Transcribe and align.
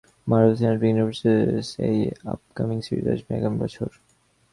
Marvel 0.27 0.53
cinematic 0.57 0.89
ইউনিভার্সের 0.89 1.41
এই 1.87 1.97
upcoming 2.33 2.77
series 2.85 3.07
আসবে 3.13 3.31
আগামী 3.39 3.57
বছর। 3.63 3.89